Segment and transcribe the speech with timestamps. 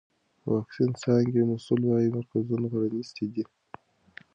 [0.41, 3.43] د واکسین د څانګې مسؤل وایي مرکزونه پرانیستي دي.